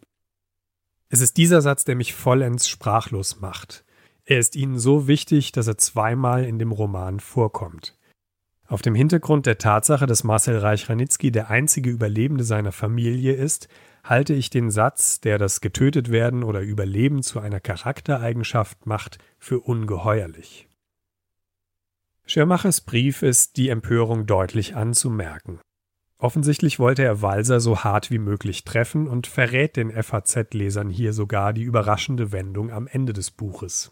es 1.09 1.21
ist 1.21 1.37
dieser 1.37 1.61
Satz, 1.61 1.83
der 1.83 1.95
mich 1.95 2.13
vollends 2.13 2.69
sprachlos 2.69 3.41
macht. 3.41 3.83
Er 4.23 4.39
ist 4.39 4.55
ihnen 4.55 4.79
so 4.79 5.07
wichtig, 5.07 5.51
dass 5.51 5.67
er 5.67 5.77
zweimal 5.77 6.45
in 6.45 6.57
dem 6.57 6.71
Roman 6.71 7.19
vorkommt. 7.19 7.97
Auf 8.65 8.81
dem 8.81 8.95
Hintergrund 8.95 9.45
der 9.45 9.57
Tatsache, 9.57 10.05
dass 10.05 10.23
Marcel 10.23 10.57
Reich-Ranitzky 10.57 11.29
der 11.29 11.49
einzige 11.49 11.89
Überlebende 11.89 12.45
seiner 12.45 12.71
Familie 12.71 13.33
ist, 13.33 13.67
halte 14.03 14.33
ich 14.33 14.49
den 14.49 14.71
Satz, 14.71 15.19
der 15.21 15.37
das 15.37 15.61
Getötetwerden 15.61 16.43
oder 16.43 16.61
Überleben 16.61 17.23
zu 17.23 17.39
einer 17.39 17.59
Charaktereigenschaft 17.59 18.85
macht, 18.85 19.17
für 19.37 19.59
ungeheuerlich. 19.59 20.67
Schirmachers 22.25 22.81
Brief 22.81 23.23
ist 23.23 23.57
die 23.57 23.69
Empörung 23.69 24.25
deutlich 24.25 24.75
anzumerken. 24.75 25.59
Offensichtlich 26.17 26.77
wollte 26.77 27.03
er 27.03 27.21
Walser 27.23 27.59
so 27.59 27.79
hart 27.79 28.11
wie 28.11 28.19
möglich 28.19 28.63
treffen 28.63 29.07
und 29.07 29.25
verrät 29.25 29.75
den 29.75 29.91
FAZ-Lesern 29.91 30.89
hier 30.89 31.13
sogar 31.13 31.51
die 31.51 31.63
überraschende 31.63 32.31
Wendung 32.31 32.71
am 32.71 32.87
Ende 32.87 33.11
des 33.11 33.31
Buches. 33.31 33.91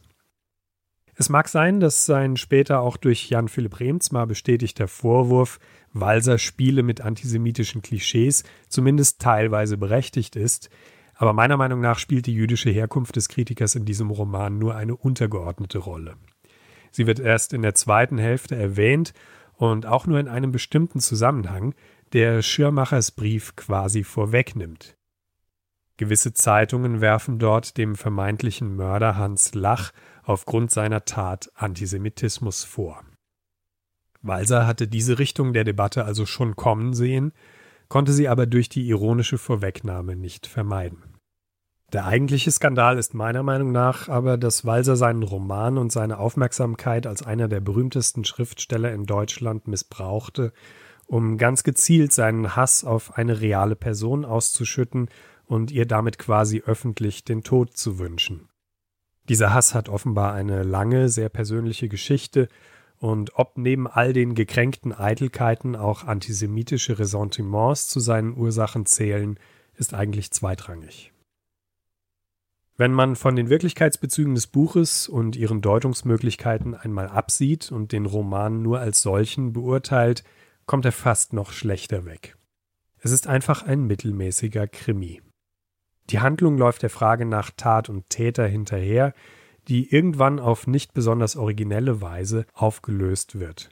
Es 1.19 1.27
mag 1.27 1.49
sein, 1.49 1.81
dass 1.81 2.05
sein 2.05 2.38
später 2.38 2.79
auch 2.79 2.95
durch 2.95 3.29
Jan 3.29 3.49
Philipp 3.49 3.81
Remzmar 3.81 4.25
bestätigter 4.25 4.88
Vorwurf, 4.88 5.59
Walser 5.91 6.38
spiele 6.38 6.81
mit 6.81 7.01
antisemitischen 7.01 7.81
Klischees, 7.81 8.45
zumindest 8.69 9.19
teilweise 9.19 9.75
berechtigt 9.75 10.38
ist, 10.38 10.69
aber 11.15 11.33
meiner 11.33 11.57
Meinung 11.57 11.81
nach 11.81 11.99
spielt 11.99 12.25
die 12.25 12.33
jüdische 12.33 12.69
Herkunft 12.69 13.17
des 13.17 13.27
Kritikers 13.27 13.75
in 13.75 13.83
diesem 13.83 14.11
Roman 14.11 14.59
nur 14.59 14.77
eine 14.77 14.95
untergeordnete 14.95 15.79
Rolle. 15.79 16.15
Sie 16.89 17.05
wird 17.05 17.19
erst 17.19 17.51
in 17.51 17.63
der 17.63 17.75
zweiten 17.75 18.17
Hälfte 18.17 18.55
erwähnt 18.55 19.13
und 19.55 19.85
auch 19.85 20.07
nur 20.07 20.21
in 20.21 20.29
einem 20.29 20.53
bestimmten 20.53 21.01
Zusammenhang, 21.01 21.75
der 22.13 22.41
Schirmachers 22.41 23.11
Brief 23.11 23.57
quasi 23.57 24.05
vorwegnimmt. 24.05 24.95
Gewisse 25.99 26.31
Zeitungen 26.31 27.01
werfen 27.01 27.39
dort 27.39 27.75
dem 27.77 27.95
vermeintlichen 27.95 28.73
Mörder 28.77 29.17
Hans 29.17 29.53
Lach 29.53 29.91
aufgrund 30.29 30.71
seiner 30.71 31.05
Tat 31.05 31.51
Antisemitismus 31.55 32.63
vor. 32.63 33.03
Walser 34.21 34.67
hatte 34.67 34.88
diese 34.88 35.17
Richtung 35.17 35.53
der 35.53 35.63
Debatte 35.63 36.05
also 36.05 36.25
schon 36.25 36.55
kommen 36.55 36.93
sehen, 36.93 37.31
konnte 37.88 38.12
sie 38.12 38.27
aber 38.27 38.45
durch 38.45 38.69
die 38.69 38.88
ironische 38.88 39.38
Vorwegnahme 39.38 40.15
nicht 40.15 40.45
vermeiden. 40.45 41.03
Der 41.91 42.05
eigentliche 42.05 42.51
Skandal 42.51 43.00
ist 43.00 43.15
meiner 43.15 43.41
Meinung 43.41 43.71
nach 43.71 44.07
aber, 44.07 44.38
dass 44.38 44.65
Walser 44.65 44.95
seinen 44.95 45.24
Roman 45.24 45.79
und 45.79 45.91
seine 45.91 46.19
Aufmerksamkeit 46.19 47.07
als 47.07 47.24
einer 47.24 47.48
der 47.48 47.62
berühmtesten 47.62 48.24
Schriftsteller 48.24 48.93
in 48.93 49.05
Deutschland 49.05 49.67
missbrauchte, 49.67 50.53
um 51.07 51.39
ganz 51.39 51.63
gezielt 51.63 52.12
seinen 52.12 52.55
Hass 52.55 52.83
auf 52.83 53.17
eine 53.17 53.41
reale 53.41 53.75
Person 53.75 54.25
auszuschütten 54.25 55.09
und 55.45 55.71
ihr 55.71 55.88
damit 55.88 56.19
quasi 56.19 56.62
öffentlich 56.63 57.24
den 57.24 57.41
Tod 57.41 57.75
zu 57.75 57.98
wünschen. 57.98 58.49
Dieser 59.29 59.53
Hass 59.53 59.75
hat 59.75 59.89
offenbar 59.89 60.33
eine 60.33 60.63
lange, 60.63 61.07
sehr 61.07 61.29
persönliche 61.29 61.88
Geschichte 61.88 62.50
und 62.98 63.36
ob 63.36 63.57
neben 63.57 63.88
all 63.88 64.12
den 64.12 64.33
gekränkten 64.33 64.91
Eitelkeiten 64.91 65.75
auch 65.75 66.03
antisemitische 66.03 66.98
Ressentiments 66.98 67.88
zu 67.88 68.00
seinen 68.00 68.36
Ursachen 68.36 68.88
zählen, 68.88 69.39
ist 69.75 69.93
eigentlich 69.93 70.31
zweitrangig. 70.31 71.13
Wenn 72.75 72.91
man 72.91 73.15
von 73.15 73.36
den 73.36 73.50
Wirklichkeitsbezügen 73.50 74.36
des 74.36 74.48
Buches 74.48 75.07
und 75.07 75.36
ihren 75.36 75.62
Deutungsmöglichkeiten 75.62 76.75
einmal 76.75 77.07
absieht 77.07 77.71
und 77.71 77.91
den 77.91 78.05
Roman 78.05 78.62
nur 78.62 78.79
als 78.79 79.01
solchen 79.01 79.53
beurteilt, 79.53 80.24
kommt 80.65 80.86
er 80.86 80.91
fast 80.91 81.33
noch 81.33 81.51
schlechter 81.51 82.05
weg. 82.05 82.38
Es 82.98 83.12
ist 83.12 83.27
einfach 83.27 83.63
ein 83.63 83.86
mittelmäßiger 83.86 84.67
Krimi. 84.67 85.21
Die 86.10 86.20
Handlung 86.20 86.58
läuft 86.58 86.82
der 86.82 86.89
Frage 86.89 87.25
nach 87.25 87.51
Tat 87.56 87.89
und 87.89 88.10
Täter 88.10 88.48
hinterher, 88.48 89.13
die 89.68 89.94
irgendwann 89.94 90.39
auf 90.39 90.66
nicht 90.66 90.94
besonders 90.94 91.36
originelle 91.36 92.01
Weise 92.01 92.46
aufgelöst 92.54 93.39
wird. 93.39 93.70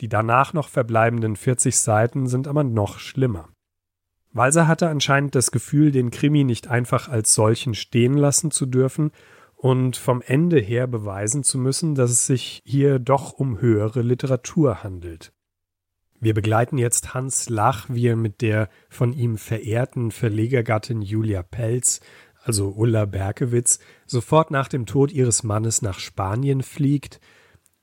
Die 0.00 0.08
danach 0.08 0.54
noch 0.54 0.68
verbleibenden 0.68 1.36
40 1.36 1.76
Seiten 1.76 2.26
sind 2.26 2.48
aber 2.48 2.64
noch 2.64 2.98
schlimmer. 2.98 3.50
Walser 4.32 4.66
hatte 4.66 4.88
anscheinend 4.88 5.34
das 5.34 5.50
Gefühl, 5.50 5.92
den 5.92 6.10
Krimi 6.10 6.42
nicht 6.42 6.68
einfach 6.68 7.08
als 7.08 7.34
solchen 7.34 7.74
stehen 7.74 8.14
lassen 8.14 8.50
zu 8.50 8.66
dürfen 8.66 9.12
und 9.54 9.96
vom 9.96 10.22
Ende 10.22 10.58
her 10.58 10.86
beweisen 10.86 11.44
zu 11.44 11.58
müssen, 11.58 11.94
dass 11.94 12.10
es 12.10 12.26
sich 12.26 12.60
hier 12.64 12.98
doch 12.98 13.32
um 13.32 13.60
höhere 13.60 14.02
Literatur 14.02 14.82
handelt. 14.82 15.33
Wir 16.24 16.34
begleiten 16.34 16.78
jetzt 16.78 17.14
Hans 17.14 17.48
Lach, 17.48 17.86
wie 17.88 18.08
er 18.08 18.16
mit 18.16 18.40
der 18.40 18.68
von 18.88 19.12
ihm 19.12 19.36
verehrten 19.36 20.10
Verlegergattin 20.10 21.02
Julia 21.02 21.42
Pelz, 21.42 22.00
also 22.42 22.70
Ulla 22.70 23.04
Berkewitz, 23.04 23.78
sofort 24.06 24.50
nach 24.50 24.68
dem 24.68 24.86
Tod 24.86 25.12
ihres 25.12 25.42
Mannes 25.44 25.82
nach 25.82 25.98
Spanien 25.98 26.62
fliegt– 26.62 27.20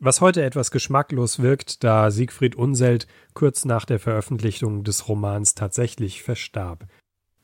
was 0.04 0.20
heute 0.20 0.44
etwas 0.44 0.72
geschmacklos 0.72 1.44
wirkt, 1.44 1.84
da 1.84 2.10
Siegfried 2.10 2.56
Unselt 2.56 3.06
kurz 3.36 3.66
nach 3.66 3.86
der 3.86 4.00
Veröffentlichung 4.00 4.84
des 4.84 5.08
Romans 5.08 5.54
tatsächlich 5.54 6.24
verstarb. 6.24 6.88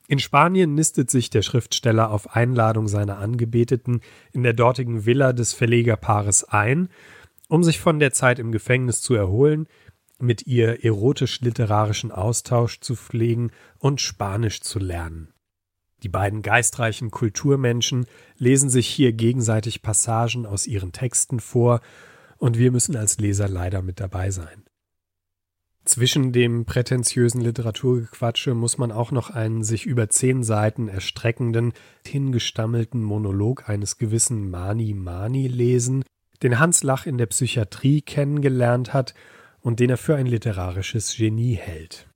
In 0.08 0.18
Spanien 0.18 0.74
nistet 0.74 1.08
sich 1.08 1.30
der 1.30 1.42
Schriftsteller 1.42 2.10
auf 2.10 2.34
Einladung 2.34 2.88
seiner 2.88 3.18
Angebeteten 3.18 4.00
in 4.32 4.42
der 4.42 4.54
dortigen 4.54 5.06
Villa 5.06 5.32
des 5.32 5.52
Verlegerpaares 5.52 6.42
ein, 6.42 6.88
um 7.46 7.62
sich 7.62 7.78
von 7.78 8.00
der 8.00 8.12
Zeit 8.12 8.40
im 8.40 8.50
Gefängnis 8.50 9.02
zu 9.02 9.14
erholen, 9.14 9.68
mit 10.18 10.46
ihr 10.46 10.84
erotisch-literarischen 10.84 12.12
Austausch 12.12 12.80
zu 12.80 12.96
pflegen 12.96 13.50
und 13.78 14.00
Spanisch 14.00 14.60
zu 14.60 14.78
lernen. 14.78 15.32
Die 16.02 16.08
beiden 16.08 16.42
geistreichen 16.42 17.10
Kulturmenschen 17.10 18.06
lesen 18.36 18.70
sich 18.70 18.86
hier 18.86 19.12
gegenseitig 19.12 19.82
Passagen 19.82 20.46
aus 20.46 20.66
ihren 20.66 20.92
Texten 20.92 21.40
vor 21.40 21.80
und 22.36 22.56
wir 22.56 22.70
müssen 22.70 22.96
als 22.96 23.18
Leser 23.18 23.48
leider 23.48 23.82
mit 23.82 23.98
dabei 23.98 24.30
sein. 24.30 24.64
Zwischen 25.84 26.32
dem 26.32 26.66
prätentiösen 26.66 27.40
Literaturgequatsche 27.40 28.54
muss 28.54 28.76
man 28.76 28.92
auch 28.92 29.10
noch 29.10 29.30
einen 29.30 29.64
sich 29.64 29.86
über 29.86 30.10
zehn 30.10 30.44
Seiten 30.44 30.86
erstreckenden, 30.86 31.72
hingestammelten 32.06 33.02
Monolog 33.02 33.68
eines 33.68 33.96
gewissen 33.96 34.50
Mani 34.50 34.92
Mani 34.92 35.48
lesen, 35.48 36.04
den 36.42 36.58
Hans 36.58 36.82
Lach 36.82 37.06
in 37.06 37.16
der 37.18 37.26
Psychiatrie 37.26 38.02
kennengelernt 38.02 38.92
hat 38.92 39.14
und 39.68 39.80
den 39.80 39.90
er 39.90 39.98
für 39.98 40.16
ein 40.16 40.24
literarisches 40.24 41.14
Genie 41.14 41.52
hält. 41.52 42.08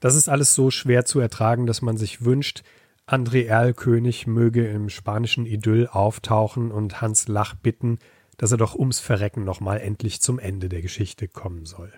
Das 0.00 0.16
ist 0.16 0.28
alles 0.28 0.56
so 0.56 0.72
schwer 0.72 1.04
zu 1.04 1.20
ertragen, 1.20 1.66
dass 1.66 1.82
man 1.82 1.96
sich 1.96 2.24
wünscht, 2.24 2.64
André 3.06 3.46
Erlkönig 3.46 4.26
möge 4.26 4.66
im 4.66 4.88
spanischen 4.88 5.46
Idyll 5.46 5.86
auftauchen 5.86 6.72
und 6.72 7.00
Hans 7.00 7.28
Lach 7.28 7.54
bitten, 7.54 8.00
dass 8.38 8.50
er 8.50 8.58
doch 8.58 8.74
ums 8.74 8.98
Verrecken 8.98 9.44
nochmal 9.44 9.78
endlich 9.78 10.20
zum 10.20 10.40
Ende 10.40 10.68
der 10.68 10.82
Geschichte 10.82 11.28
kommen 11.28 11.64
soll. 11.64 11.92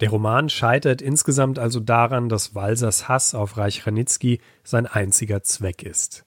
Der 0.00 0.10
Roman 0.10 0.48
scheitert 0.48 1.00
insgesamt 1.00 1.60
also 1.60 1.78
daran, 1.78 2.28
dass 2.28 2.56
Walsers 2.56 3.06
Hass 3.06 3.32
auf 3.36 3.56
Reich 3.58 3.86
Ranitzky 3.86 4.40
sein 4.64 4.86
einziger 4.86 5.44
Zweck 5.44 5.84
ist. 5.84 6.26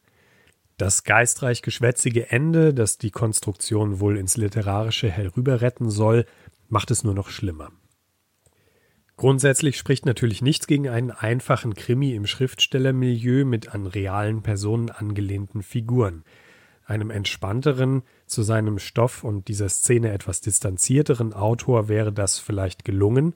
Das 0.78 1.04
geistreich 1.04 1.64
geschwätzige 1.64 2.32
Ende, 2.32 2.74
das 2.74 2.98
die 2.98 3.12
Konstruktion 3.12 4.00
wohl 4.00 4.18
ins 4.18 4.38
Literarische 4.38 5.10
herüberretten 5.10 5.90
soll, 5.90 6.26
macht 6.70 6.92
es 6.92 7.04
nur 7.04 7.14
noch 7.14 7.30
schlimmer. 7.30 7.72
Grundsätzlich 9.18 9.78
spricht 9.78 10.06
natürlich 10.06 10.42
nichts 10.42 10.66
gegen 10.66 10.88
einen 10.88 11.12
einfachen 11.12 11.74
Krimi 11.74 12.14
im 12.16 12.26
Schriftstellermilieu 12.26 13.44
mit 13.44 13.74
an 13.74 13.86
realen 13.86 14.42
Personen 14.44 14.90
angelehnten 14.90 15.62
Figuren– 15.62 16.24
einem 16.90 17.12
entspannteren, 17.12 18.02
zu 18.26 18.42
seinem 18.42 18.80
Stoff 18.80 19.24
und 19.24 19.48
dieser 19.48 19.70
Szene 19.70 20.12
etwas 20.12 20.42
distanzierteren 20.42 21.34
Autor 21.34 21.88
wäre 21.88 22.12
das 22.12 22.40
vielleicht 22.40 22.84
gelungen, 22.84 23.36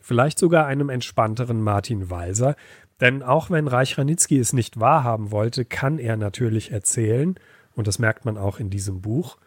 vielleicht 0.00 0.38
sogar 0.38 0.66
einem 0.66 0.90
entspannteren 0.90 1.62
Martin 1.62 2.10
Walser, 2.10 2.54
denn 3.00 3.22
auch 3.22 3.50
wenn 3.50 3.66
Reich 3.66 3.96
es 3.98 4.52
nicht 4.52 4.78
wahrhaben 4.78 5.30
wollte, 5.30 5.64
kann 5.64 5.98
er 5.98 6.16
natürlich 6.16 6.70
erzählen, 6.70 7.34
und 7.74 7.86
das 7.86 7.98
merkt 7.98 8.26
man 8.26 8.36
auch 8.36 8.60
in 8.60 8.68
diesem 8.68 9.00
Buch, 9.00 9.38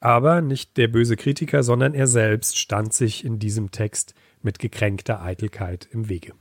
aber 0.00 0.40
nicht 0.40 0.76
der 0.76 0.88
böse 0.88 1.16
Kritiker, 1.16 1.62
sondern 1.62 1.94
er 1.94 2.06
selbst 2.06 2.58
stand 2.58 2.92
sich 2.92 3.24
in 3.24 3.38
diesem 3.38 3.70
Text 3.70 4.14
mit 4.42 4.58
gekränkter 4.58 5.22
Eitelkeit 5.22 5.88
im 5.92 6.08
Wege. 6.08 6.32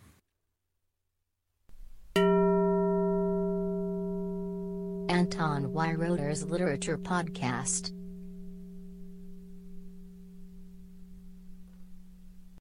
Anton 5.12 5.74
Weiroder's 5.74 6.46
Literature 6.50 6.98
Podcast. 6.98 7.94